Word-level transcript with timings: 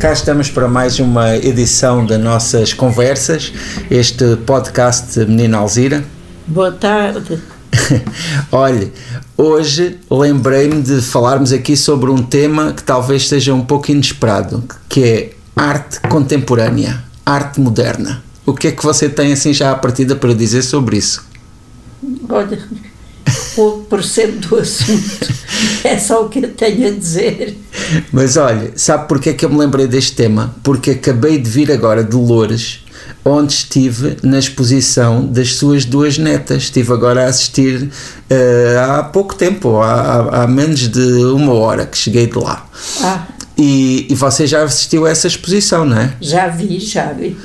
Cá 0.00 0.14
estamos 0.14 0.48
para 0.48 0.66
mais 0.66 0.98
uma 0.98 1.36
edição 1.36 2.06
das 2.06 2.18
nossas 2.18 2.72
conversas, 2.72 3.52
este 3.90 4.34
podcast 4.46 5.20
Menina 5.26 5.58
Alzira. 5.58 6.02
Boa 6.46 6.72
tarde. 6.72 7.38
Olhe, 8.50 8.94
hoje 9.36 9.98
lembrei-me 10.10 10.80
de 10.80 11.02
falarmos 11.02 11.52
aqui 11.52 11.76
sobre 11.76 12.10
um 12.10 12.22
tema 12.22 12.72
que 12.72 12.82
talvez 12.82 13.28
seja 13.28 13.52
um 13.52 13.62
pouco 13.62 13.90
inesperado, 13.90 14.64
que 14.88 15.04
é 15.04 15.32
arte 15.54 16.00
contemporânea, 16.08 17.04
arte 17.26 17.60
moderna. 17.60 18.22
O 18.46 18.54
que 18.54 18.68
é 18.68 18.72
que 18.72 18.82
você 18.82 19.06
tem 19.06 19.34
assim 19.34 19.52
já 19.52 19.70
à 19.70 19.74
partida 19.74 20.16
para 20.16 20.32
dizer 20.32 20.62
sobre 20.62 20.96
isso? 20.96 21.22
Olha, 22.26 22.58
pouco 23.54 23.84
percebo 23.84 24.38
do 24.38 24.56
assunto. 24.56 25.40
É 25.84 25.98
só 25.98 26.24
o 26.24 26.28
que 26.28 26.38
eu 26.38 26.48
tenho 26.52 26.88
a 26.88 26.90
dizer. 26.90 27.58
Mas 28.12 28.36
olha, 28.38 28.72
sabe 28.76 29.08
porque 29.08 29.30
é 29.30 29.32
que 29.34 29.44
eu 29.44 29.50
me 29.50 29.58
lembrei 29.58 29.86
deste 29.86 30.12
tema? 30.12 30.54
Porque 30.62 30.92
acabei 30.92 31.38
de 31.38 31.50
vir 31.50 31.70
agora 31.70 32.02
de 32.02 32.16
Loures, 32.16 32.80
onde 33.24 33.52
estive 33.52 34.16
na 34.22 34.38
exposição 34.38 35.26
das 35.26 35.54
suas 35.56 35.84
duas 35.84 36.16
netas. 36.16 36.64
Estive 36.64 36.92
agora 36.92 37.24
a 37.24 37.28
assistir 37.28 37.82
uh, 37.82 38.90
há 38.90 39.02
pouco 39.02 39.34
tempo, 39.34 39.80
há, 39.80 40.44
há, 40.44 40.46
menos 40.46 40.88
de 40.88 41.24
uma 41.24 41.52
hora 41.52 41.84
que 41.84 41.98
cheguei 41.98 42.26
de 42.26 42.38
lá. 42.38 42.66
Ah. 43.02 43.26
E, 43.58 44.06
e 44.08 44.14
você 44.14 44.46
já 44.46 44.62
assistiu 44.62 45.04
a 45.04 45.10
essa 45.10 45.26
exposição, 45.26 45.84
não 45.84 45.98
é? 45.98 46.14
Já 46.20 46.48
vi, 46.48 46.80
já 46.80 47.12
vi. 47.12 47.36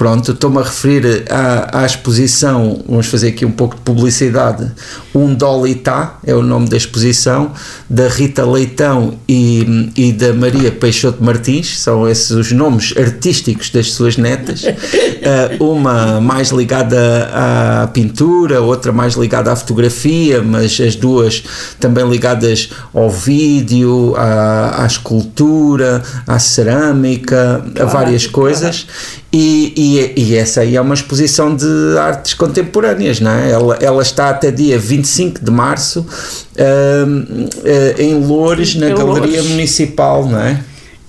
Pronto, 0.00 0.32
estou-me 0.32 0.56
a 0.56 0.62
referir 0.62 1.24
à, 1.28 1.82
à, 1.82 1.84
exposição, 1.84 2.82
vamos 2.88 3.04
fazer 3.04 3.28
aqui 3.28 3.44
um 3.44 3.50
pouco 3.50 3.74
de 3.74 3.82
publicidade. 3.82 4.72
Um 5.14 5.34
Dolitá 5.34 6.18
é 6.24 6.34
o 6.34 6.40
nome 6.40 6.70
da 6.70 6.76
exposição, 6.78 7.52
da 7.86 8.08
Rita 8.08 8.46
Leitão 8.46 9.18
e, 9.28 9.92
e 9.94 10.10
da 10.10 10.32
Maria 10.32 10.72
Peixoto 10.72 11.22
Martins, 11.22 11.78
são 11.78 12.08
esses 12.08 12.30
os 12.30 12.50
nomes 12.50 12.94
artísticos 12.96 13.68
das 13.68 13.92
suas 13.92 14.16
netas. 14.16 14.62
Uh, 14.62 15.60
uma 15.62 16.18
mais 16.18 16.48
ligada 16.48 17.30
à 17.34 17.86
pintura, 17.88 18.62
outra 18.62 18.92
mais 18.92 19.16
ligada 19.16 19.52
à 19.52 19.56
fotografia, 19.56 20.40
mas 20.42 20.80
as 20.80 20.96
duas 20.96 21.44
também 21.78 22.08
ligadas 22.08 22.70
ao 22.94 23.10
vídeo, 23.10 24.14
à, 24.16 24.82
à 24.82 24.86
escultura, 24.86 26.02
à 26.26 26.38
cerâmica, 26.38 27.62
a 27.78 27.84
várias 27.84 28.26
coisas. 28.26 28.86
E, 29.32 29.72
e, 29.76 30.22
e, 30.22 30.36
essa 30.36 30.62
aí 30.62 30.74
é 30.74 30.80
uma 30.80 30.94
exposição 30.94 31.54
de 31.54 31.96
artes 31.96 32.34
contemporâneas, 32.34 33.20
não 33.20 33.30
é? 33.30 33.50
Ela, 33.50 33.78
ela 33.80 34.02
está 34.02 34.28
até 34.30 34.50
dia 34.50 34.76
25 34.76 35.44
de 35.44 35.50
março 35.52 36.00
uh, 36.00 37.06
uh, 37.06 38.02
em 38.02 38.14
Loures, 38.26 38.74
na 38.74 38.88
Galeria. 38.88 39.40
Municipal, 39.44 40.26
não 40.26 40.40
é? 40.40 40.60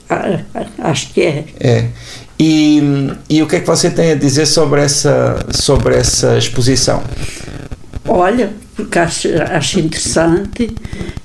Ah, 0.08 0.39
acho 0.80 1.11
que 1.13 1.22
é. 1.22 1.45
É. 1.59 1.86
E, 2.39 3.11
e 3.28 3.41
o 3.41 3.47
que 3.47 3.55
é 3.55 3.59
que 3.59 3.67
você 3.67 3.89
tem 3.89 4.11
a 4.11 4.16
dizer 4.16 4.45
sobre 4.45 4.81
essa, 4.81 5.44
sobre 5.50 5.95
essa 5.95 6.38
exposição? 6.38 7.02
Olha, 8.08 8.52
porque 8.75 9.00
acho, 9.00 9.30
acho 9.50 9.80
interessante 9.80 10.69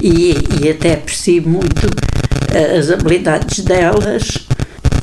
e, 0.00 0.34
e 0.62 0.70
até 0.70 0.94
aprecio 0.94 1.47
muito 1.47 1.88
as 2.78 2.91
habilidades 2.91 3.60
delas 3.60 4.45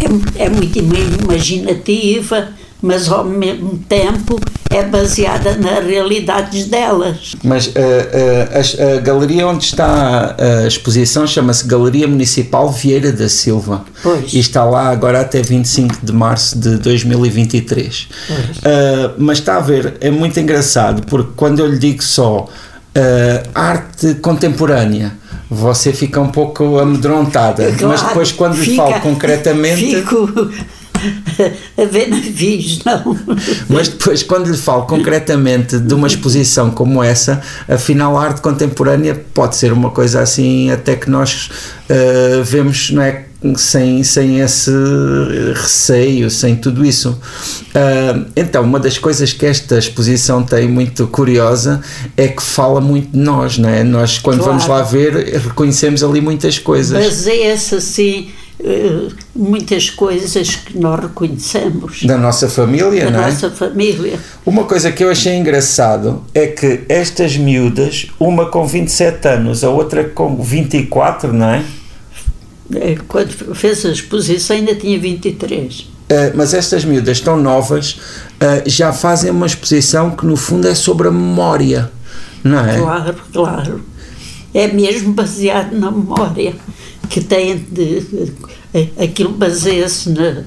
é, 0.04 0.46
é 0.46 0.50
muito 0.50 0.78
imaginativa, 0.78 2.50
mas 2.82 3.10
ao 3.10 3.24
mesmo 3.24 3.80
tempo 3.88 4.38
é 4.70 4.84
baseada 4.84 5.56
nas 5.56 5.86
realidades 5.86 6.66
delas. 6.66 7.36
Mas 7.44 7.68
uh, 7.68 7.72
uh, 7.72 8.84
a, 8.92 8.98
a, 8.98 9.00
galeria 9.00 9.48
onde 9.48 9.64
está 9.64 10.36
a 10.38 10.68
exposição 10.68 11.26
chama-se 11.26 11.66
Galeria 11.66 12.08
Municipal 12.08 12.70
Vieira 12.72 13.12
da 13.12 13.30
Silva 13.30 13.86
pois. 14.02 14.34
e 14.34 14.40
está 14.40 14.66
lá 14.66 14.90
agora 14.90 15.22
até 15.22 15.42
25 15.42 16.06
de 16.06 16.12
março 16.12 16.58
de 16.60 16.78
2023. 16.78 18.02
Uh, 18.02 19.14
mas 19.18 19.38
está 19.38 19.58
a 19.58 19.62
ver, 19.62 19.96
é 20.02 20.12
muito 20.12 20.38
engraçado 20.40 21.04
porque 21.06 21.32
quando 21.38 21.60
eu 21.60 21.68
lhe 21.68 21.78
digo 21.78 22.04
só 22.04 22.48
arte 23.56 24.14
contemporânea 24.16 25.14
você 25.54 25.94
fica 25.94 26.20
um 26.20 26.30
pouco 26.30 26.80
amedrontada, 26.80 27.72
claro, 27.72 27.88
mas 27.88 28.02
depois 28.02 28.32
quando 28.32 28.56
lhe 28.56 28.76
falo 28.76 29.00
concretamente. 29.02 29.96
Fico 29.96 30.30
a 31.78 31.86
ver 31.86 32.08
navios, 32.08 32.84
não. 32.84 33.18
Mas 33.70 33.90
depois, 33.90 34.24
quando 34.24 34.50
lhe 34.50 34.58
falo 34.58 34.84
concretamente 34.84 35.80
de 35.80 35.94
uma 35.94 36.08
exposição 36.08 36.72
como 36.72 37.04
essa, 37.04 37.42
afinal, 37.68 38.18
a 38.18 38.24
arte 38.24 38.42
contemporânea 38.42 39.14
pode 39.34 39.56
ser 39.56 39.74
uma 39.74 39.90
coisa 39.90 40.22
assim, 40.22 40.72
até 40.72 40.96
que 40.96 41.10
nós 41.10 41.50
uh, 41.90 42.44
vemos, 42.44 42.90
não 42.92 43.02
é? 43.02 43.26
Sem, 43.56 44.04
sem 44.04 44.40
esse 44.40 44.72
receio, 45.54 46.30
sem 46.30 46.56
tudo 46.56 46.86
isso. 46.86 47.12
Uh, 47.12 48.26
então, 48.36 48.64
uma 48.64 48.80
das 48.80 48.98
coisas 48.98 49.34
que 49.34 49.46
esta 49.46 49.78
exposição 49.78 50.44
tem 50.44 50.68
muito 50.68 51.08
curiosa 51.08 51.82
é 52.16 52.28
que 52.28 52.42
fala 52.42 52.80
muito 52.80 53.12
de 53.12 53.20
nós, 53.20 53.58
não 53.58 53.70
é? 53.70 53.84
Nós, 53.84 54.18
quando 54.20 54.40
claro. 54.40 54.54
vamos 54.54 54.68
lá 54.68 54.82
ver, 54.84 55.14
reconhecemos 55.40 56.04
ali 56.04 56.22
muitas 56.22 56.58
coisas. 56.60 56.92
Mas 56.92 57.28
é 57.28 57.48
essa, 57.48 57.78
assim, 57.78 58.30
muitas 59.36 59.90
coisas 59.90 60.56
que 60.56 60.78
nós 60.78 61.00
reconhecemos. 61.02 62.04
Da 62.04 62.18
nossa 62.18 62.48
família, 62.48 63.06
da 63.06 63.12
não 63.12 63.24
é? 63.24 63.32
Nossa 63.32 63.52
família. 63.52 64.20
Uma 64.46 64.64
coisa 64.64 64.92
que 64.92 65.04
eu 65.04 65.10
achei 65.10 65.36
engraçado 65.36 66.24
é 66.34 66.48
que 66.48 66.82
estas 66.88 67.36
miúdas, 67.36 68.08
uma 68.20 68.46
com 68.46 68.66
27 68.66 69.28
anos, 69.28 69.64
a 69.64 69.70
outra 69.70 70.04
com 70.06 70.42
24, 70.42 71.34
não 71.34 71.48
é? 71.48 71.64
É, 72.76 72.96
quando 73.08 73.30
fez 73.56 73.86
a 73.86 73.92
exposição 73.92 74.56
ainda 74.56 74.76
tinha 74.76 75.00
23. 75.00 75.80
Uh, 75.80 75.86
é, 76.10 76.34
mas 76.34 76.54
estas 76.54 76.86
miúdas 76.86 77.20
tão 77.20 77.38
novas 77.38 77.94
uh, 77.94 78.68
já 78.68 78.94
fazem 78.94 79.32
uma 79.32 79.46
exposição 79.46 80.12
que 80.12 80.26
no 80.26 80.36
fundo 80.36 80.68
é 80.68 80.76
sobre 80.76 81.08
a 81.08 81.12
memória, 81.12 81.92
não 82.44 82.60
é? 82.60 82.78
Claro, 82.78 83.16
claro. 83.32 83.82
É 84.54 84.68
mesmo 84.68 85.14
baseado 85.14 85.74
na 85.74 85.92
memória 85.92 86.56
que 87.10 87.22
tem 87.22 87.58
de, 87.58 88.02
de 88.02 88.34
aquilo 89.02 89.32
baseia-se 89.32 90.10
na, 90.10 90.44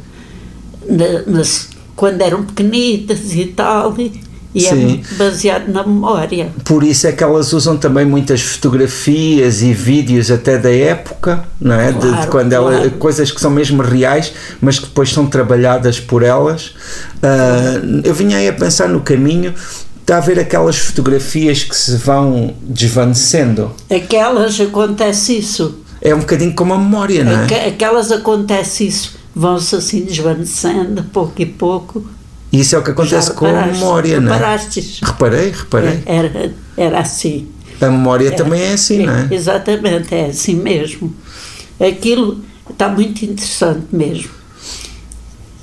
na, 0.89 1.23
nas, 1.27 1.69
quando 1.95 2.21
eram 2.23 2.45
pequenitas 2.45 3.35
e 3.35 3.47
tal 3.47 3.95
e, 3.99 4.21
e 4.57 4.67
é 4.67 4.71
Sim. 4.71 5.03
é 5.13 5.15
baseado 5.17 5.69
na 5.69 5.83
memória. 5.83 6.51
Por 6.65 6.83
isso 6.83 7.07
é 7.07 7.13
que 7.13 7.23
elas 7.23 7.53
usam 7.53 7.77
também 7.77 8.07
muitas 8.07 8.41
fotografias 8.41 9.61
e 9.61 9.75
vídeos 9.75 10.31
até 10.31 10.57
da 10.57 10.75
época, 10.75 11.45
não 11.61 11.75
é? 11.75 11.93
Claro, 11.93 12.17
de, 12.17 12.21
de, 12.23 12.27
quando 12.29 12.49
claro. 12.49 12.73
ela, 12.73 12.91
coisas 12.91 13.31
que 13.31 13.39
são 13.39 13.51
mesmo 13.51 13.83
reais, 13.83 14.33
mas 14.61 14.79
que 14.79 14.87
depois 14.87 15.13
são 15.13 15.27
trabalhadas 15.27 16.01
por 16.01 16.23
elas. 16.23 16.69
Uh, 17.17 18.01
eu 18.03 18.15
vinha 18.15 18.39
aí 18.39 18.49
a 18.49 18.53
pensar 18.55 18.89
no 18.89 19.01
caminho 19.01 19.53
Está 20.01 20.19
a 20.19 20.21
ver 20.21 20.39
aquelas 20.39 20.79
fotografias 20.79 21.65
que 21.65 21.75
se 21.75 21.97
vão 21.97 22.55
desvanecendo? 22.63 23.73
Aquelas 23.91 24.61
acontece 24.61 25.37
isso. 25.37 25.81
É 26.01 26.15
um 26.15 26.21
bocadinho 26.21 26.55
como 26.55 26.73
a 26.75 26.79
memória, 26.79 27.25
não 27.25 27.33
é? 27.33 27.67
Aquelas 27.67 28.13
acontece 28.13 28.87
isso, 28.87 29.17
vão-se 29.35 29.75
assim 29.75 30.05
desvanecendo, 30.05 31.03
pouco 31.13 31.43
e 31.43 31.47
pouco, 31.47 32.07
isso 32.61 32.77
é 32.77 32.79
o 32.79 32.83
que 32.83 32.91
acontece 32.91 33.33
com 33.33 33.47
a 33.47 33.67
memória, 33.67 34.21
não 34.21 34.33
é? 34.33 34.37
Reparastes. 34.37 35.01
Reparei, 35.03 35.51
reparei. 35.51 36.03
É, 36.07 36.17
era, 36.17 36.55
era 36.77 37.01
assim. 37.01 37.49
A 37.81 37.87
memória 37.87 38.29
era, 38.29 38.37
também 38.37 38.63
é 38.63 38.73
assim, 38.73 39.05
não 39.05 39.15
é? 39.15 39.29
Exatamente, 39.31 40.15
é 40.15 40.27
assim 40.27 40.55
mesmo. 40.55 41.15
Aquilo 41.81 42.41
está 42.71 42.89
muito 42.89 43.25
interessante 43.25 43.87
mesmo. 43.93 44.31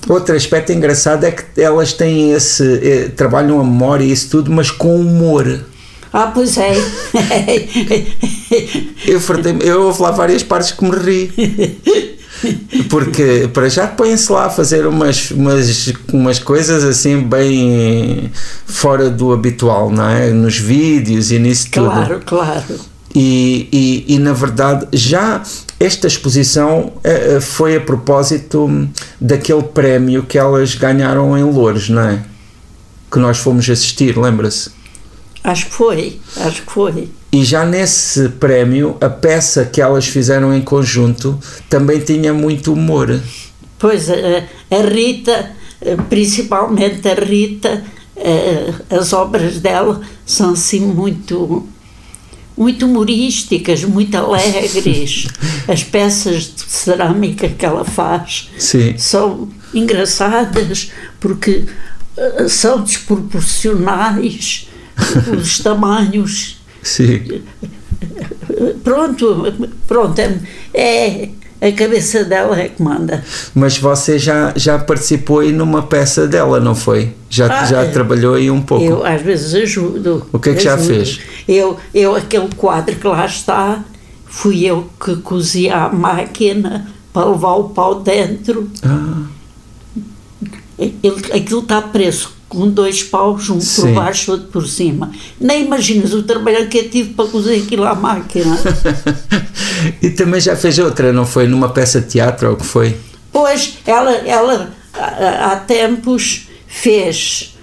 Outro 0.07 0.35
aspecto 0.35 0.71
engraçado 0.71 1.23
é 1.23 1.31
que 1.31 1.61
elas 1.61 1.93
têm 1.93 2.33
esse. 2.33 2.63
Eh, 2.63 3.09
trabalham 3.15 3.59
a 3.59 3.63
memória 3.63 4.03
e 4.03 4.11
isso 4.11 4.29
tudo, 4.29 4.51
mas 4.51 4.69
com 4.69 4.95
humor. 4.97 5.65
Ah, 6.11 6.27
pois 6.27 6.57
é. 6.57 6.75
eu, 9.07 9.19
eu 9.61 9.81
houve 9.83 10.01
lá 10.01 10.11
várias 10.11 10.43
partes 10.43 10.71
que 10.71 10.83
me 10.83 10.91
ri. 10.91 11.31
Porque 12.89 13.49
para 13.53 13.69
já 13.69 13.87
põem-se 13.87 14.31
lá 14.31 14.45
a 14.45 14.49
fazer 14.49 14.85
umas, 14.85 15.31
umas, 15.31 15.93
umas 16.11 16.39
coisas 16.39 16.83
assim 16.83 17.21
bem 17.21 18.31
fora 18.65 19.09
do 19.09 19.31
habitual, 19.33 19.89
não 19.89 20.07
é? 20.07 20.31
Nos 20.31 20.57
vídeos 20.57 21.31
e 21.31 21.39
nisso 21.39 21.69
claro, 21.71 22.15
tudo. 22.15 22.25
Claro, 22.25 22.63
claro. 22.65 22.79
E, 23.15 23.69
e, 23.71 24.15
e, 24.15 24.17
na 24.17 24.33
verdade 24.33 24.87
já 24.91 25.43
esta 25.79 26.07
exposição 26.07 26.93
uh, 26.95 27.41
foi 27.41 27.75
a 27.75 27.81
propósito 27.81 28.89
daquele 29.21 29.61
prémio 29.61 30.23
que 30.23 30.37
elas 30.37 30.73
ganharam 30.73 31.37
em 31.37 31.43
Louros, 31.43 31.89
não 31.89 32.01
é? 32.01 32.23
Que 33.11 33.19
nós 33.19 33.37
fomos 33.37 33.69
assistir, 33.69 34.17
lembra-se? 34.17 34.71
Acho 35.43 35.65
que 35.65 35.73
foi, 35.73 36.19
acho 36.37 36.61
que 36.61 36.71
foi. 36.71 37.09
E 37.31 37.43
já 37.43 37.65
nesse 37.65 38.29
prémio, 38.29 38.95
a 39.01 39.09
peça 39.09 39.65
que 39.65 39.81
elas 39.81 40.07
fizeram 40.07 40.55
em 40.55 40.61
conjunto 40.61 41.37
também 41.69 41.99
tinha 41.99 42.33
muito 42.33 42.71
humor. 42.71 43.19
Pois, 43.77 44.09
a, 44.09 44.13
a 44.71 44.81
Rita, 44.89 45.51
principalmente 46.09 47.07
a 47.09 47.13
Rita, 47.15 47.83
as 48.89 49.11
obras 49.11 49.59
dela 49.59 50.01
são 50.25 50.53
assim 50.53 50.79
muito 50.79 51.67
muito 52.55 52.85
humorísticas, 52.85 53.83
muito 53.83 54.15
alegres. 54.15 55.27
As 55.67 55.83
peças 55.83 56.53
de 56.55 56.61
cerâmica 56.67 57.49
que 57.49 57.65
ela 57.65 57.83
faz 57.83 58.51
Sim. 58.59 58.95
são 58.95 59.49
engraçadas 59.73 60.91
porque 61.19 61.65
são 62.47 62.83
desproporcionais 62.83 64.67
os 65.39 65.59
tamanhos. 65.59 66.61
Sim. 66.81 67.41
Pronto, 68.83 69.53
pronto, 69.87 70.21
é 70.73 71.29
a 71.61 71.71
cabeça 71.71 72.25
dela 72.25 72.59
é 72.59 72.67
que 72.67 72.81
manda. 72.83 73.23
Mas 73.55 73.77
você 73.77 74.19
já, 74.19 74.53
já 74.55 74.77
participou 74.77 75.39
aí 75.39 75.51
numa 75.53 75.81
peça 75.83 76.27
dela, 76.27 76.59
não 76.59 76.75
foi? 76.75 77.13
Já, 77.29 77.61
Ah, 77.61 77.65
já 77.65 77.81
é. 77.83 77.87
trabalhou 77.89 78.35
aí 78.35 78.51
um 78.51 78.61
pouco. 78.61 78.83
Eu 78.83 79.05
às 79.05 79.21
vezes 79.21 79.53
ajudo. 79.55 80.27
O 80.33 80.39
que 80.39 80.49
é 80.49 80.53
que 80.55 80.63
já 80.63 80.73
ajudo. 80.73 80.87
fez? 80.93 81.19
Eu, 81.47 81.77
eu, 81.93 82.15
aquele 82.15 82.49
quadro 82.57 82.93
que 82.95 83.07
lá 83.07 83.25
está, 83.25 83.81
fui 84.25 84.65
eu 84.65 84.89
que 85.03 85.15
cozi 85.17 85.69
à 85.69 85.87
máquina 85.89 86.87
para 87.13 87.29
levar 87.29 87.53
o 87.53 87.69
pau 87.69 88.01
dentro. 88.01 88.69
Ah, 88.83 89.23
Ele- 90.77 91.31
aquilo 91.33 91.61
está 91.61 91.81
preso 91.81 92.31
com 92.53 92.69
dois 92.69 93.01
paus, 93.03 93.49
um 93.49 93.59
Sim. 93.59 93.81
por 93.81 93.91
baixo, 93.95 94.31
outro 94.31 94.47
por 94.47 94.67
cima. 94.67 95.11
Nem 95.39 95.65
imaginas 95.65 96.13
o 96.13 96.23
trabalho 96.23 96.67
que 96.69 96.77
eu 96.77 96.89
tive 96.89 97.13
para 97.13 97.25
cozer 97.29 97.55
aquilo 97.63 97.83
à 97.85 97.95
máquina. 97.95 98.57
e 100.01 100.09
também 100.11 100.39
já 100.39 100.55
fez 100.55 100.77
outra, 100.79 101.11
não 101.11 101.25
foi? 101.25 101.47
Numa 101.47 101.69
peça 101.69 101.99
de 101.99 102.07
teatro 102.07 102.49
ou 102.49 102.53
o 102.53 102.57
que 102.57 102.65
foi? 102.65 102.95
Pois, 103.31 103.77
ela, 103.85 104.11
ela 104.11 104.71
há, 104.93 105.55
tempos 105.57 106.47
fez 106.67 107.55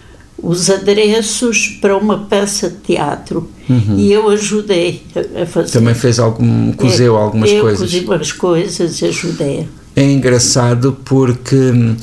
os 0.42 0.68
adereços 0.70 1.78
para 1.80 1.96
uma 1.96 2.18
peça 2.18 2.68
de 2.70 2.76
teatro 2.78 3.48
e 3.96 4.10
eu 4.10 4.28
ajudei 4.30 5.02
a, 5.14 5.46
fazer. 5.46 5.66
Uhum. 5.78 5.84
Também 5.84 5.94
fez 5.94 6.18
algum. 6.18 6.72
cozeu 6.72 7.14
Eu- 7.14 7.16
algumas 7.16 7.50
eu 7.50 7.60
coisas. 7.62 7.80
cozi 7.80 8.04
umas 8.04 8.32
coisas 8.32 9.00
e 9.00 9.06
ajudei. 9.06 9.68
É 10.00 10.12
engraçado 10.12 10.96
porque. 11.04 11.54
hum, 11.56 11.96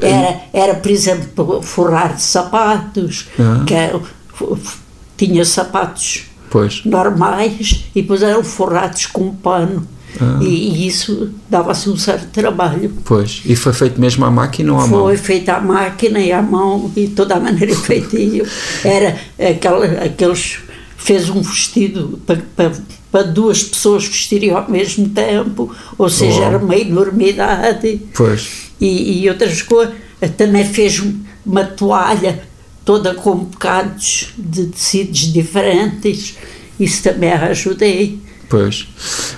Era, 0.00 0.40
era, 0.52 0.74
por 0.74 0.90
exemplo, 0.90 1.62
forrar 1.62 2.14
de 2.14 2.22
sapatos, 2.22 3.28
Ah. 3.38 3.64
que 3.66 3.74
f- 3.74 4.76
tinha 5.16 5.44
sapatos 5.44 6.22
Pois. 6.50 6.84
normais 6.84 7.84
e 7.94 8.02
depois 8.02 8.22
eram 8.22 8.44
forrados 8.44 9.06
com 9.06 9.34
pano. 9.34 9.86
Ah. 10.20 10.38
E, 10.42 10.46
e 10.46 10.86
isso 10.88 11.30
dava-se 11.48 11.88
um 11.88 11.96
certo 11.96 12.28
trabalho. 12.30 12.92
Pois. 13.04 13.42
E 13.44 13.54
foi 13.56 13.72
feito 13.72 14.00
mesmo 14.00 14.24
à 14.24 14.30
máquina 14.30 14.72
ou 14.72 14.78
à 14.80 14.86
mão? 14.86 15.00
Foi 15.04 15.16
feito 15.16 15.48
à 15.50 15.60
máquina 15.60 16.18
e 16.20 16.32
à 16.32 16.42
mão 16.42 16.90
e 16.96 17.06
toda 17.08 17.34
a 17.36 17.40
maneira 17.40 17.74
feitio. 17.76 18.44
Era 18.84 19.16
aquela, 19.38 19.86
aqueles. 20.04 20.58
fez 20.96 21.30
um 21.30 21.40
vestido 21.42 22.20
para, 22.26 22.42
para, 22.56 22.72
para 23.10 23.22
duas 23.22 23.62
pessoas 23.62 24.06
vestirem 24.06 24.50
ao 24.50 24.70
mesmo 24.70 25.08
tempo, 25.08 25.74
ou 25.98 26.08
seja, 26.08 26.40
Oh. 26.40 26.44
era 26.44 26.58
uma 26.58 26.76
enormidade. 26.76 28.00
Pois. 28.14 28.48
E, 28.80 29.22
e 29.22 29.28
outras 29.28 29.62
coisas. 29.62 29.94
Também 30.36 30.64
fez 30.64 31.00
um- 31.00 31.18
uma 31.44 31.64
toalha 31.64 32.42
toda 32.84 33.14
com 33.14 33.36
bocados 33.36 34.28
de 34.38 34.66
tecidos 34.66 35.32
diferentes. 35.32 36.36
Isso 36.78 37.02
também 37.02 37.32
a 37.32 37.46
ajudei. 37.46 38.18
Pois. 38.48 38.86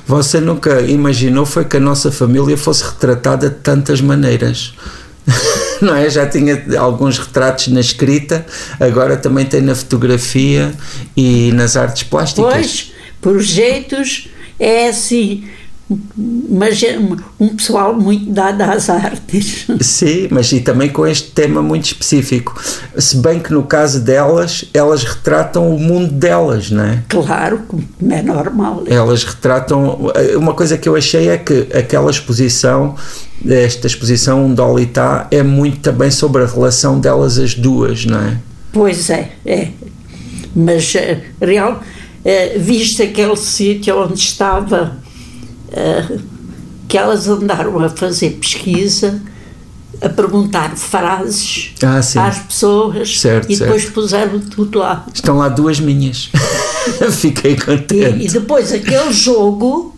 Você 0.06 0.40
nunca 0.40 0.80
imaginou 0.82 1.44
foi 1.46 1.64
que 1.64 1.76
a 1.76 1.80
nossa 1.80 2.10
família 2.10 2.56
fosse 2.56 2.82
retratada 2.84 3.48
de 3.50 3.56
tantas 3.56 4.00
maneiras. 4.00 4.74
Não 5.82 5.94
é? 5.94 6.08
Já 6.08 6.26
tinha 6.26 6.64
alguns 6.78 7.18
retratos 7.18 7.68
na 7.68 7.80
escrita, 7.80 8.44
agora 8.80 9.16
também 9.16 9.44
tem 9.44 9.60
na 9.60 9.74
fotografia 9.74 10.72
e 11.16 11.52
nas 11.52 11.76
artes 11.76 12.04
plásticas. 12.04 12.52
Pois, 12.52 12.91
por 13.22 13.40
jeitos, 13.40 14.28
é 14.60 14.88
assim, 14.88 15.44
mas 16.48 16.82
é 16.82 16.98
um- 17.38 17.48
pessoal 17.56 17.94
muito 17.94 18.30
dado 18.32 18.60
às 18.62 18.88
artes. 18.90 19.66
Sim, 19.80 20.28
mas 20.30 20.50
e 20.52 20.60
também 20.60 20.88
com 20.88 21.06
este 21.06 21.30
tema 21.30 21.60
muito 21.62 21.84
específico. 21.86 22.60
Se 22.96 23.16
bem 23.18 23.38
que 23.40 23.52
no 23.52 23.62
caso 23.62 24.00
delas, 24.00 24.64
elas 24.74 25.04
retratam 25.04 25.74
o 25.74 25.78
mundo 25.78 26.10
delas, 26.12 26.70
não 26.70 26.84
é? 26.84 27.02
Claro, 27.08 27.62
como 27.68 27.84
é 28.10 28.22
normal. 28.22 28.84
Elas 28.86 29.24
retratam. 29.24 30.10
Uma 30.36 30.54
coisa 30.54 30.76
que 30.78 30.88
eu 30.88 30.96
achei 30.96 31.28
é 31.28 31.36
que 31.38 31.68
aquela 31.74 32.10
exposição, 32.10 32.94
esta 33.46 33.86
exposição 33.86 34.46
um 34.46 34.54
Dolitá, 34.54 35.26
é 35.30 35.42
muito 35.42 35.78
também 35.80 36.10
sobre 36.10 36.42
a 36.42 36.46
relação 36.46 36.98
delas 37.00 37.38
as 37.38 37.54
duas, 37.54 38.04
não 38.06 38.18
é? 38.20 38.38
Pois 38.72 39.10
é, 39.10 39.32
é. 39.44 39.68
Mas, 40.54 40.94
eh, 40.94 41.20
real, 41.40 41.82
eh, 42.24 42.56
visto 42.58 43.02
aquele 43.02 43.36
sítio 43.36 43.98
onde 44.02 44.14
estava, 44.20 44.96
eh, 45.72 46.18
que 46.88 46.96
elas 46.98 47.28
andaram 47.28 47.78
a 47.78 47.88
fazer 47.88 48.30
pesquisa, 48.40 49.20
a 50.00 50.08
perguntar 50.08 50.76
frases 50.76 51.72
Ah, 51.82 52.02
sim. 52.02 52.18
às 52.18 52.38
pessoas 52.40 53.20
Certo, 53.20 53.50
e 53.52 53.56
depois 53.56 53.82
certo. 53.82 53.94
puseram 53.94 54.40
tudo 54.40 54.78
lá. 54.80 55.06
Estão 55.14 55.36
lá 55.38 55.48
duas 55.48 55.78
minhas. 55.78 56.28
Fiquei 57.12 57.52
E, 57.52 57.54
e 57.54 57.60
contente. 57.60 58.28
depois 58.32 58.72
aquele 58.72 59.12
jogo 59.12 59.94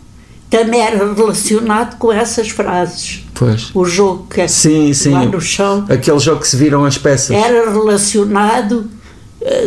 também 0.49 0.79
era 0.79 1.11
relacionado 1.13 1.97
com 1.97 2.13
essas 2.13 2.49
frases. 2.49 3.23
Pois. 3.33 3.71
O 3.73 3.83
jogo 3.83 4.27
que 4.29 4.41
é 4.41 4.47
Sim, 4.47 4.93
sim. 4.93 5.09
lá 5.09 5.25
no 5.25 5.41
chão 5.41 5.83
Aquele 5.89 6.19
jogo 6.19 6.39
que 6.41 6.47
se 6.47 6.55
viram 6.55 6.85
as 6.85 6.97
peças. 6.97 7.31
era 7.35 7.69
relacionado 7.71 8.89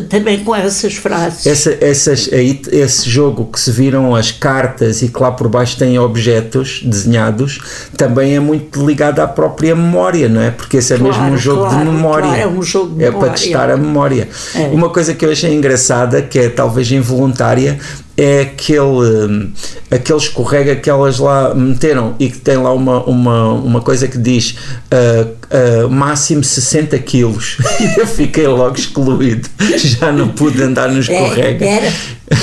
também 0.09 0.43
com 0.43 0.55
essas 0.55 0.95
frases. 0.95 1.47
Essa, 1.47 1.77
essas, 1.81 2.29
aí, 2.33 2.61
esse 2.73 3.09
jogo 3.09 3.47
que 3.47 3.61
se 3.61 3.71
viram 3.71 4.15
as 4.15 4.31
cartas 4.33 5.03
e 5.03 5.09
que 5.09 5.23
lá 5.23 5.31
por 5.31 5.49
baixo 5.49 5.77
tem 5.79 5.99
objetos 5.99 6.81
desenhados 6.85 7.61
também 7.97 8.35
é 8.35 8.41
muito 8.41 8.85
ligado 8.85 9.21
à 9.21 9.29
própria 9.29 9.75
memória, 9.77 10.29
não 10.29 10.41
é? 10.41 10.51
Porque 10.51 10.79
esse 10.79 10.93
é 10.95 10.99
mesmo 10.99 11.15
Claro, 11.15 11.35
um 11.35 11.39
jogo 11.39 11.61
claro, 11.69 11.79
de 11.79 11.85
memória. 11.91 12.27
claro, 12.29 12.41
é 12.43 12.47
um 12.47 12.63
jogo 12.63 12.97
de 12.97 13.05
É 13.05 13.11
para 13.11 13.21
memória. 13.21 13.35
testar 13.35 13.71
a 13.71 13.77
memória. 13.77 14.29
É. 14.55 14.61
Uma 14.73 14.91
coisa 14.91 15.15
que 15.15 15.25
eu 15.25 15.31
achei 15.31 15.55
engraçada, 15.55 16.23
que 16.23 16.39
é 16.39 16.49
talvez 16.49 16.91
involuntária, 16.91 17.79
é 18.20 18.41
aquele, 18.41 18.81
hum, 18.82 19.53
aquele 19.91 20.19
escorrega 20.19 20.75
que 20.75 20.91
elas 20.91 21.19
lá 21.20 21.55
meteram 21.55 22.17
e 22.19 22.29
que 22.29 22.38
tem 22.38 22.56
lá 22.56 22.73
uma, 22.73 23.03
uma, 23.05 23.53
uma 23.53 23.81
coisa 23.81 24.09
que 24.09 24.19
diz 24.19 24.56
ah, 24.91 25.26
ah, 25.50 25.88
máximo 25.88 26.43
60 26.43 26.99
quilos. 26.99 27.59
eu 27.97 28.06
fiquei 28.09 28.47
logo 28.49 28.75
excluído. 28.75 29.49
Já 29.76 30.11
não 30.11 30.28
pude 30.28 30.61
andar 30.61 30.88
no 30.88 30.97
É, 30.97 31.00
escorrega. 31.00 31.64
era, 31.64 31.87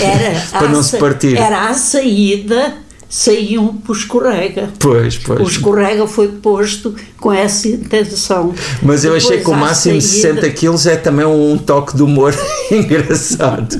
era 0.02 0.40
Para 0.50 0.68
à 0.68 0.70
não 0.70 0.82
se 0.82 0.92
sa- 0.92 0.98
partir. 0.98 1.38
Era 1.38 1.68
à 1.70 1.74
saída, 1.74 2.74
saíam 3.18 3.74
para 3.74 3.94
o 3.94 3.96
escorrega. 3.96 4.70
Pois, 4.78 5.16
O 5.16 5.22
pois. 5.24 5.50
escorrega 5.52 6.06
foi 6.06 6.28
posto 6.28 6.94
com 7.18 7.32
essa 7.32 7.70
intenção. 7.70 8.54
Mas 8.82 9.06
eu 9.06 9.16
achei 9.16 9.38
Depois, 9.38 9.46
que 9.46 9.52
o 9.52 9.56
máximo 9.66 10.02
saída- 10.02 10.42
60 10.42 10.50
quilos 10.50 10.86
é 10.86 10.98
também 10.98 11.26
um 11.26 11.58
toque 11.58 11.96
de 11.96 12.04
humor 12.04 12.36
engraçado. 12.70 13.78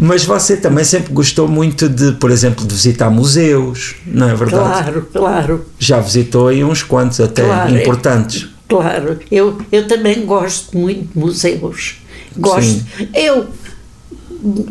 Mas 0.00 0.24
você 0.24 0.56
também 0.56 0.84
sempre 0.84 1.12
gostou 1.12 1.46
muito 1.46 1.88
de, 1.88 2.12
por 2.12 2.30
exemplo, 2.32 2.66
de 2.66 2.74
visitar 2.74 3.08
museus, 3.08 3.94
não 4.04 4.28
é 4.28 4.34
verdade? 4.34 4.82
Claro, 4.82 5.08
claro, 5.12 5.64
Já 5.78 6.00
visitou 6.00 6.48
aí 6.48 6.64
uns 6.64 6.82
quantos 6.82 7.20
até 7.20 7.42
Claro, 7.44 7.76
é. 7.76 7.82
importantes. 7.82 8.48
claro. 8.68 9.18
Eu, 9.30 9.58
eu 9.70 9.86
também 9.86 10.26
gosto 10.26 10.76
muito 10.76 11.12
de 11.12 11.18
museus. 11.18 11.96
Gosto. 12.36 12.62
Sim. 12.64 12.84
Eu 13.14 13.46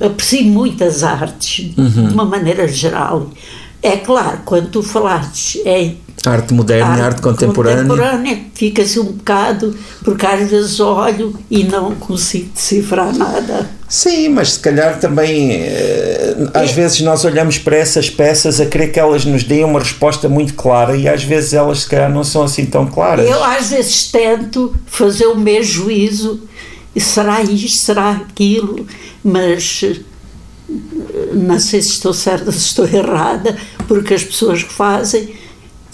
aprecio 0.02 0.44
muito 0.46 0.84
as 0.84 1.04
artes, 1.04 1.72
Uhum. 1.78 2.08
de 2.08 2.14
uma 2.14 2.26
maneira 2.26 2.68
geral. 2.68 3.30
É 3.82 3.98
claro, 3.98 4.40
quando 4.46 4.70
tu 4.70 4.82
falaste 4.82 5.62
em 5.66 5.98
Arte 6.26 6.54
moderna 6.54 6.98
e 7.00 7.02
arte 7.02 7.22
contemporânea. 7.22 7.84
contemporânea, 7.84 8.40
fica-se 8.54 8.98
um 8.98 9.04
bocado, 9.12 9.76
porque 10.06 10.26
às 10.26 10.50
vezes 10.50 10.80
olho 10.80 11.38
e 11.52 11.66
não 11.66 11.94
consigo 11.96 12.48
decifrar 12.56 13.14
nada. 13.14 13.70
Sim, 13.90 14.30
mas 14.30 14.54
se 14.54 14.60
calhar 14.62 14.98
também 15.02 15.52
eh, 15.52 16.36
às 16.54 16.70
É. 16.70 16.74
vezes 16.74 17.02
nós 17.02 17.26
olhamos 17.26 17.58
para 17.58 17.76
essas 17.76 18.10
peças 18.10 18.62
a 18.62 18.66
querer 18.66 18.88
que 18.88 19.00
elas 19.02 19.26
nos 19.26 19.44
deem 19.44 19.66
uma 19.66 19.80
resposta 19.82 20.30
muito 20.30 20.54
clara 20.54 20.96
e 20.96 21.10
às 21.10 21.26
vezes 21.26 21.54
elas 21.54 21.80
se 21.82 21.90
calhar 21.90 22.10
não 22.10 22.24
são 22.24 22.44
assim 22.44 22.66
tão 22.68 22.88
claras. 22.88 23.30
Eu 23.30 23.44
às 23.44 23.70
vezes 23.72 24.06
tento 24.10 24.74
fazer 24.86 25.26
o 25.26 25.36
meu 25.38 25.62
juízo, 25.62 26.40
será 27.00 27.42
isto, 27.42 27.84
será 27.84 28.12
aquilo, 28.12 28.86
mas 29.24 29.84
eh, 29.84 30.00
não 31.34 31.60
sei 31.60 31.82
se 31.82 31.90
estou 31.90 32.14
certa, 32.14 32.52
se 32.52 32.68
estou 32.68 32.86
errada, 32.86 33.58
porque 33.88 34.14
as 34.14 34.24
pessoas 34.24 34.64
que 34.64 34.74
fazem 34.74 35.36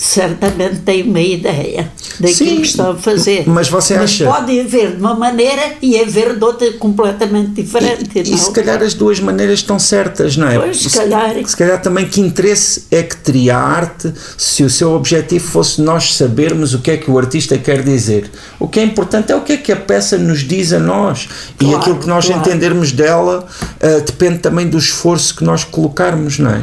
certamente 0.03 0.77
têm 0.77 1.03
uma 1.03 1.20
ideia 1.20 1.91
daquilo 2.22 2.62
que 2.62 2.68
estão 2.68 2.91
a 2.91 2.96
fazer. 2.96 3.44
mas 3.46 3.68
você 3.68 3.96
acha- 3.96 4.24
pode 4.25 4.58
haver 4.58 4.91
de 4.96 5.01
uma 5.01 5.13
maneira 5.13 5.74
e 5.82 6.00
haver 6.00 6.38
de 6.38 6.44
outra 6.44 6.72
completamente 6.74 7.62
diferente. 7.62 8.10
E, 8.18 8.34
e 8.34 8.38
se 8.38 8.50
calhar 8.51 8.82
as 8.82 8.94
duas 8.94 9.20
maneiras 9.20 9.60
estão 9.60 9.77
certas, 9.77 10.38
não 10.38 10.48
é? 10.48 10.58
Pois, 10.58 10.77
se 10.84 10.89
calhar. 10.98 11.36
Se 11.46 11.58
calhar 11.58 11.82
também 11.82 12.08
que 12.08 12.22
interesse 12.22 12.86
é 12.89 13.03
que 13.03 13.18
teria 13.18 13.58
a 13.58 13.62
arte 13.62 14.13
se 14.38 14.63
o 14.63 14.70
seu 14.70 14.94
objetivo 14.94 15.46
fosse 15.46 15.82
nós 15.82 16.15
sabermos 16.15 16.74
o 16.74 16.79
que 16.79 16.91
é 16.91 16.98
que 16.98 17.12
o 17.12 17.18
artista 17.20 17.58
quer 17.58 17.84
dizer. 17.84 18.32
O 18.58 18.70
que 18.70 18.79
é 18.79 18.84
importante 18.84 19.34
é 19.34 19.36
o 19.36 19.41
que 19.41 19.51
é 19.53 19.58
que 19.58 19.72
a 19.74 19.75
peça 19.75 20.18
nos 20.18 20.39
diz 20.39 20.72
a 20.72 20.79
nós. 20.79 21.27
e 21.60 21.65
Claro, 21.65 21.77
aquilo 21.77 21.98
que 22.00 22.08
nós 22.08 22.25
claro. 22.25 22.39
entendermos 22.41 22.94
dela 22.94 23.46
ah, 23.82 24.00
depende 24.06 24.39
também 24.39 24.65
do 24.65 24.77
esforço 24.77 25.36
que 25.36 25.44
nós 25.44 25.65
colocarmos, 25.65 26.39
não 26.39 26.51
é? 26.51 26.62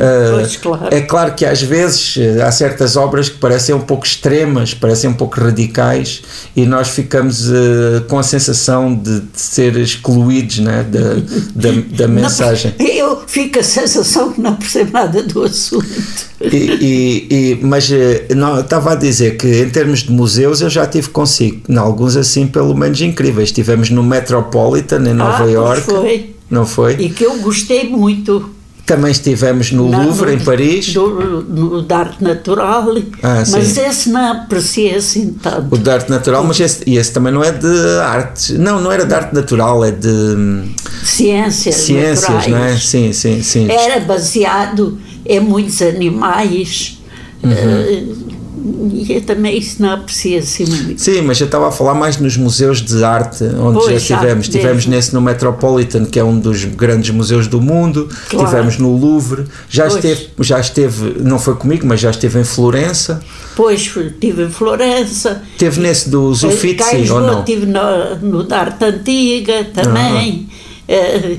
Ah, 0.00 0.30
Pois, 0.38 0.56
claro. 0.56 0.88
É 0.90 1.00
claro 1.02 1.34
que 1.34 1.44
às 1.44 1.60
vezes 1.60 2.16
eh, 2.16 2.40
há 2.42 2.50
certas 2.50 2.77
obras 2.96 3.28
que 3.28 3.38
parecem 3.38 3.74
um 3.74 3.80
pouco 3.80 4.04
extremas, 4.06 4.74
parecem 4.74 5.10
um 5.10 5.14
pouco 5.14 5.40
radicais 5.40 6.22
e 6.56 6.64
nós 6.66 6.88
ficamos 6.88 7.48
eh, 7.50 8.00
com 8.08 8.18
a 8.18 8.22
sensação 8.22 8.94
de, 8.94 9.20
de 9.20 9.40
ser 9.40 9.76
excluídos 9.76 10.58
né, 10.58 10.82
da, 10.84 11.14
da, 11.54 11.80
da 11.96 12.06
Não, 12.08 12.14
mensagem. 12.14 12.74
eu 12.78 13.22
fico 13.26 13.58
a 13.58 13.62
sensação 13.62 14.32
que 14.32 14.40
não 14.40 14.54
percebo 14.56 14.92
nada 14.92 15.22
do 15.22 15.42
assunto. 15.44 15.86
E, 16.40 16.46
e- 16.56 17.26
e- 17.30 17.58
mas 17.62 17.90
eh, 17.90 18.26
não, 18.36 18.54
eu 18.56 18.60
estava 18.62 18.92
a 18.92 18.94
dizer 18.94 19.36
que 19.36 19.46
em 19.62 19.70
termos 19.70 20.00
de 20.04 20.12
museus 20.12 20.60
eu 20.60 20.70
já 20.70 20.86
tive 20.86 21.08
consigo, 21.08 21.60
em 21.68 21.76
alguns 21.76 22.16
assim 22.16 22.46
pelo 22.46 22.74
menos 22.76 23.00
incríveis. 23.00 23.48
Estivemos 23.48 23.90
no 23.90 24.02
Metropolitan 24.02 24.98
em 25.08 25.14
Nova 25.14 25.44
Ah, 25.44 25.50
York, 25.50 25.82
foi. 25.82 26.34
não 26.48 26.64
foi? 26.64 26.94
E 26.94 27.08
que 27.10 27.24
eu 27.24 27.38
gostei 27.38 27.88
muito. 27.88 28.50
Também 28.88 29.10
estivemos 29.10 29.70
no 29.70 29.88
Não, 29.88 30.06
Louvre, 30.06 30.32
em 30.32 30.38
Paris. 30.38 30.94
Do, 30.94 31.44
no 31.46 31.82
de 31.82 31.94
arte 31.94 32.24
natural. 32.24 32.86
Ah, 33.22 33.44
mas 33.46 33.66
sim. 33.68 33.80
esse 33.82 34.08
não 34.08 34.32
apreciei 34.32 34.94
assim 34.94 35.34
tanto. 35.42 35.74
O 35.74 35.78
de 35.78 35.90
arte 35.90 36.08
natural, 36.10 36.42
mas 36.42 36.58
esse, 36.58 36.82
e 36.86 36.96
esse 36.96 37.12
também 37.12 37.30
não 37.30 37.44
é 37.44 37.52
de 37.52 37.98
arte. 38.00 38.54
Não, 38.54 38.80
não 38.80 38.90
era 38.90 39.04
de 39.04 39.14
arte 39.14 39.34
natural, 39.34 39.84
é 39.84 39.90
de 39.90 40.08
hum, 40.08 40.72
Ciências, 41.04 41.74
ciências, 41.74 42.22
naturais. 42.22 42.48
não 42.48 42.58
é? 42.64 42.76
Sim, 42.78 43.12
sim, 43.12 43.42
sim. 43.42 43.70
Era 43.70 44.00
baseado 44.00 44.98
em 45.26 45.38
muitos 45.38 45.82
animais. 45.82 46.98
Uhum. 47.42 47.50
e 47.52 48.27
eu 49.08 49.20
também 49.22 49.58
isso 49.58 49.80
não 49.82 49.92
apreciei 49.92 50.38
assim 50.38 50.64
muito. 50.66 51.00
Sim, 51.00 51.22
mas 51.22 51.40
eu 51.40 51.46
estava 51.46 51.68
a 51.68 51.72
falar 51.72 51.94
mais 51.94 52.16
nos 52.18 52.36
museus 52.36 52.80
de 52.82 53.02
arte 53.02 53.44
onde 53.44 53.78
Pois, 53.78 53.84
já 53.86 53.90
já, 53.92 53.96
estivemos. 54.16 54.46
Estivemos 54.46 54.76
mesmo. 54.86 54.90
nesse 54.90 55.14
no 55.14 55.20
Metropolitan, 55.20 56.04
que 56.04 56.18
é 56.18 56.24
um 56.24 56.38
dos 56.38 56.64
grandes 56.64 57.10
museus 57.10 57.46
do 57.46 57.60
mundo. 57.60 58.08
Claro. 58.28 58.44
Estivemos 58.46 58.78
no 58.78 58.96
Louvre. 58.96 59.44
Já 59.68 59.84
Pois. 59.88 59.94
esteve, 60.04 60.28
já 60.40 60.60
esteve, 60.60 61.16
não 61.22 61.38
foi 61.38 61.54
comigo, 61.56 61.86
mas 61.86 62.00
já 62.00 62.10
esteve 62.10 62.38
em 62.40 62.44
Florença. 62.44 63.20
Fui- 63.54 63.74
estive 63.74 64.44
em 64.44 64.50
Florença. 64.50 65.42
Esteve 65.52 65.80
nesse 65.80 66.10
Cá 66.74 66.92
em 66.94 67.02
Uffizi 67.02 67.12
ou 67.12 67.20
Lisboa 67.20 67.20
não? 67.32 67.38
estive 67.40 67.66
no, 67.66 68.16
no 68.22 68.42
da 68.44 68.58
arte 68.60 68.84
antiga 68.84 69.64
também. 69.74 70.48
eh, 70.86 71.36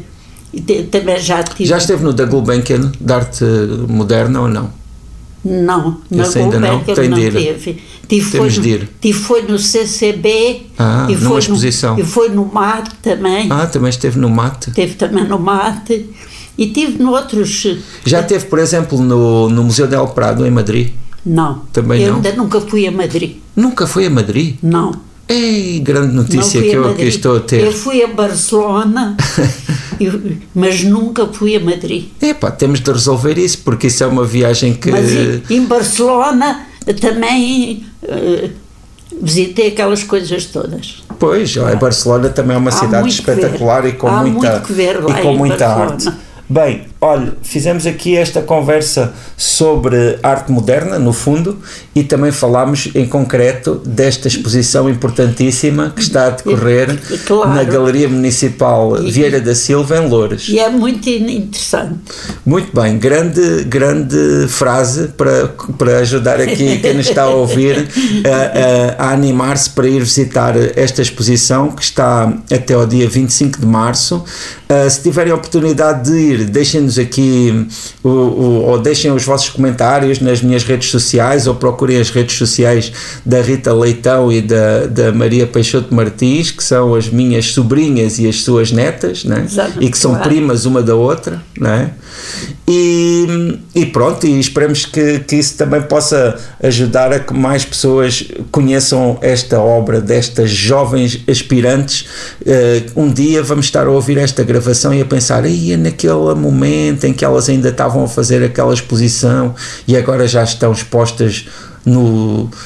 te- 0.65 0.83
também 0.83 1.19
já 1.19 1.43
tive. 1.43 1.65
Já 1.69 1.77
esteve 1.77 2.03
no 2.03 2.11
da 2.13 2.25
Gulbenkian, 2.25 2.91
de 2.99 3.13
arte 3.13 3.43
moderna 3.87 4.41
ou 4.41 4.47
não? 4.47 4.78
Não, 5.43 6.01
na 6.11 6.23
Esse 6.23 6.39
ainda 6.39 6.59
não? 6.59 6.79
Tem 6.81 7.07
não 7.07 7.17
de 7.17 7.25
ir. 7.25 7.31
teve. 7.33 7.81
Tive 8.07 8.31
Temos 8.31 8.53
foi, 8.55 8.63
de 8.63 8.69
ir. 8.69 8.89
tive 8.99 9.19
foi 9.19 9.41
no 9.43 9.57
CCB 9.59 10.63
Ah, 10.77 11.07
e 11.09 11.15
numa 11.15 11.29
foi 11.29 11.39
exposição. 11.39 11.95
No, 11.95 12.01
e 12.01 12.05
foi 12.05 12.29
no 12.29 12.45
MAT 12.45 12.89
também. 13.01 13.47
Ah, 13.51 13.65
também 13.67 13.89
esteve 13.89 14.19
no 14.19 14.29
Mate. 14.29 14.71
Teve 14.71 14.95
também 14.95 15.23
no 15.25 15.39
MAT. 15.39 15.89
E 16.57 16.67
tive 16.67 17.01
noutros. 17.01 17.77
Já 18.05 18.19
esteve, 18.19 18.45
por 18.45 18.59
exemplo, 18.59 18.99
no, 19.01 19.47
no 19.47 19.63
Museu 19.63 19.87
del 19.87 20.07
Prado, 20.07 20.45
em 20.45 20.51
Madrid? 20.51 20.89
Não. 21.25 21.61
Também 21.71 22.01
eu 22.01 22.09
não? 22.09 22.15
ainda 22.17 22.33
nunca 22.33 22.59
fui 22.59 22.85
a 22.87 22.91
Madrid. 22.91 23.37
Nunca 23.55 23.87
foi 23.87 24.07
a 24.07 24.09
Madrid? 24.09 24.55
Não. 24.61 24.91
Ei, 25.29 25.79
grande 25.79 26.13
notícia 26.15 26.59
que 26.59 26.69
eu 26.71 26.89
aqui 26.89 27.03
estou 27.03 27.37
a 27.37 27.39
ter. 27.39 27.61
Eu 27.63 27.71
fui 27.71 28.01
a 28.03 28.07
Barcelona, 28.07 29.15
eu- 30.01 30.19
mas 30.55 30.83
nunca 30.83 31.27
fui 31.27 31.55
a 31.55 31.59
Madrid. 31.59 32.05
Epá, 32.19 32.49
temos 32.49 32.79
de 32.79 32.91
resolver 32.91 33.37
isso, 33.37 33.59
porque 33.59 33.87
isso 33.87 34.03
é 34.03 34.07
uma 34.07 34.25
viagem 34.25 34.73
que. 34.73 34.89
Mas 34.89 35.11
em- 35.51 35.65
Barcelona 35.67 36.61
também 36.99 37.85
eh, 38.01 38.49
visitei 39.21 39.67
aquelas 39.67 40.01
coisas 40.03 40.45
todas. 40.45 41.03
Pois, 41.19 41.55
olha, 41.57 41.75
Barcelona 41.75 42.29
também 42.29 42.55
é 42.55 42.59
uma 42.59 42.71
cidade 42.71 43.07
espetacular 43.09 43.83
ver. 43.83 43.89
e 43.89 43.91
com 43.93 44.07
Há 44.07 44.23
muita, 44.23 44.63
e 44.67 45.21
com 45.21 45.35
muita 45.35 45.57
Barcelona. 45.67 45.91
arte. 45.91 46.11
Bem, 46.49 46.87
olha, 47.01 47.33
fizemos 47.41 47.85
aqui 47.85 48.17
esta 48.17 48.41
conversa 48.41 49.13
sobre 49.37 50.19
arte 50.21 50.51
moderna, 50.51 50.99
no 50.99 51.13
fundo, 51.13 51.57
e 51.95 52.03
também 52.03 52.31
falámos 52.31 52.89
em 52.93 53.05
concreto 53.07 53.75
desta 53.85 54.27
exposição 54.27 54.89
importantíssima 54.89 55.91
que 55.95 56.01
está 56.01 56.27
a 56.27 56.29
decorrer 56.31 56.97
Claro. 57.25 57.51
na 57.53 57.63
Galeria 57.63 58.09
Municipal 58.09 58.95
Vieira 59.03 59.39
da 59.39 59.55
Silva, 59.55 59.97
em 59.97 60.07
Loures. 60.09 60.49
E 60.49 60.59
é 60.59 60.69
muito 60.69 61.07
interessante. 61.09 61.95
Muito 62.45 62.75
bem, 62.75 62.97
grande, 62.97 63.63
grande 63.65 64.47
frase 64.49 65.07
para, 65.09 65.47
para 65.77 65.99
ajudar 65.99 66.39
aqui 66.41 66.79
quem 66.79 66.93
nos 66.95 67.07
está 67.09 67.23
a 67.23 67.29
ouvir 67.29 67.87
a, 68.99 69.03
a- 69.03 69.09
a 69.09 69.13
animar-se 69.13 69.69
para 69.69 69.87
ir 69.87 69.99
visitar 70.01 70.55
esta 70.75 71.01
exposição 71.01 71.71
que 71.71 71.81
está 71.83 72.31
até 72.51 72.73
ao 72.73 72.85
dia 72.85 73.07
25 73.07 73.59
de 73.59 73.65
março. 73.65 74.23
Uh, 74.69 74.89
se 74.89 75.01
tiverem 75.01 75.31
a 75.31 75.35
oportunidade 75.35 76.11
de 76.11 76.17
ir, 76.17 76.45
deixem-nos 76.89 76.99
aqui 76.99 77.67
o, 78.03 78.09
o- 78.09 78.63
ou 78.65 78.79
deixem 78.79 79.11
os 79.11 79.23
vossos 79.23 79.49
comentários 79.49 80.19
nas 80.19 80.41
minhas 80.41 80.63
redes 80.63 80.89
sociais 80.89 81.47
ou 81.47 81.55
procurem 81.55 81.99
as 81.99 82.09
redes 82.09 82.37
sociais 82.37 82.91
da 83.25 83.41
Rita 83.41 83.73
Leitão 83.73 84.31
e 84.31 84.41
da, 84.41 84.85
da 84.87 85.11
Maria 85.11 85.45
Peixoto 85.45 85.93
Martins, 85.93 86.51
que 86.51 86.63
são 86.63 86.95
as 86.95 87.09
minhas 87.09 87.45
sobrinhas 87.53 88.19
e 88.19 88.27
as 88.27 88.41
suas 88.43 88.71
netas, 88.71 89.23
né? 89.23 89.43
Exato, 89.45 89.73
e 89.81 89.89
que 89.89 89.97
são 89.97 90.11
claro. 90.11 90.29
primas 90.29 90.65
uma 90.65 90.81
da 90.81 90.95
outra, 90.95 91.41
não 91.59 91.69
é? 91.71 91.91
E, 92.67 93.57
e 93.73 93.85
pronto, 93.87 94.27
e 94.27 94.39
esperemos 94.39 94.85
que, 94.85 95.19
que 95.19 95.35
isso 95.37 95.57
também 95.57 95.81
possa 95.81 96.37
ajudar 96.61 97.11
a 97.11 97.19
que 97.19 97.33
mais 97.33 97.65
pessoas 97.65 98.23
conheçam 98.51 99.17
esta 99.21 99.59
obra 99.59 99.99
destas 99.99 100.51
jovens 100.51 101.19
aspirantes. 101.27 102.05
Eh, 102.45 102.83
um 102.95 103.11
dia 103.11 103.41
vamos 103.41 103.65
estar 103.65 103.87
a 103.87 103.89
ouvir 103.91 104.17
esta 104.19 104.43
gravação 104.43 104.93
e 104.93 105.01
a 105.01 105.05
pensar, 105.05 105.45
ia 105.47 105.77
naquele 105.77 106.35
momento 106.35 106.78
em 107.03 107.13
que 107.13 107.23
elas 107.25 107.49
ainda 107.49 107.69
estavam 107.69 108.03
a 108.03 108.07
fazer 108.07 108.43
aquela 108.43 108.73
exposição 108.73 109.53
e 109.87 109.95
agora 109.95 110.27
já 110.27 110.43
estão 110.43 110.71
expostas 110.71 111.47
no. 111.85 112.49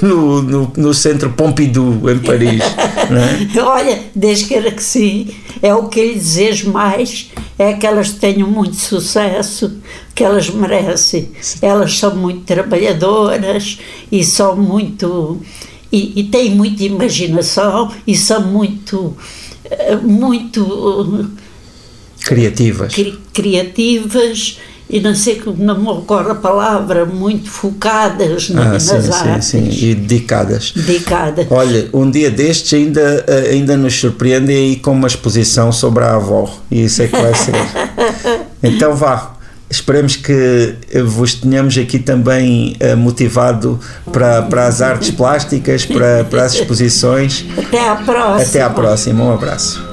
No, 0.00 0.40
no, 0.42 0.72
no 0.76 0.94
centro 0.94 1.30
Pompidou, 1.30 2.08
em 2.08 2.20
Paris. 2.20 2.62
é? 3.52 3.60
Olha, 3.60 3.98
desde 4.14 4.44
que 4.44 4.54
era 4.54 4.70
que 4.70 4.80
sim, 4.80 5.26
é 5.60 5.74
o 5.74 5.88
que 5.88 5.98
eu 5.98 6.06
lhe 6.06 6.14
desejo 6.14 6.70
mais, 6.70 7.32
é 7.58 7.72
que 7.72 7.84
elas 7.84 8.12
tenham 8.12 8.48
muito 8.48 8.76
sucesso, 8.76 9.72
que 10.14 10.22
elas 10.22 10.48
merecem. 10.50 11.32
Elas 11.60 11.98
são 11.98 12.14
muito 12.14 12.42
trabalhadoras 12.42 13.80
e 14.12 14.22
são 14.22 14.54
muito. 14.56 15.42
e, 15.90 16.20
e 16.20 16.24
têm 16.24 16.54
muita 16.54 16.84
imaginação 16.84 17.92
e 18.06 18.14
são 18.16 18.40
muito. 18.46 19.16
eh, 19.68 19.96
muito 19.96 21.28
Criativas. 22.28 22.94
cri- 22.94 23.18
criativas 23.32 24.58
e 24.90 25.00
não 25.00 25.14
sei 25.14 25.36
como 25.36 25.62
não 25.62 25.78
me 25.78 25.88
ocorre 25.88 26.30
a 26.30 26.34
palavra, 26.34 27.04
muito 27.04 27.50
focadas 27.50 28.48
na- 28.50 28.62
Ah, 28.62 28.72
nas 28.72 28.82
sim, 28.84 29.02
sim, 29.02 29.12
artes, 29.12 29.48
sim, 29.48 29.68
e 29.70 29.94
dedicadas. 29.94 30.72
dedicadas. 30.74 31.46
Olha, 31.50 31.88
um 31.92 32.10
dia 32.10 32.30
destes 32.30 32.72
ainda, 32.72 33.24
eh, 33.26 33.50
ainda 33.52 33.76
nos 33.76 33.94
surpreendem 34.00 34.56
aí 34.56 34.76
com 34.76 34.92
uma 34.92 35.06
exposição 35.06 35.70
sobre 35.72 36.04
a 36.04 36.14
avó, 36.14 36.48
e 36.70 36.84
isso 36.84 37.02
é 37.02 37.06
que 37.06 37.16
vai 37.20 37.34
ser. 37.34 37.52
Então 38.62 38.94
vá, 38.96 39.34
esperemos 39.70 40.16
que 40.16 40.74
vos 41.04 41.34
tenhamos 41.34 41.76
aqui 41.78 41.98
também 41.98 42.74
eh, 42.80 42.94
motivado 42.96 43.78
para, 44.12 44.42
para 44.42 44.66
as 44.66 44.80
artes 44.82 45.10
plásticas, 45.10 45.84
para, 45.86 46.24
para 46.24 46.44
as 46.44 46.54
exposições. 46.54 47.44
Até 47.56 47.88
à 47.88 47.94
próxima. 47.94 48.42
Até 48.48 48.62
à 48.62 48.70
próxima, 48.70 49.22
um 49.24 49.32
abraço. 49.34 49.87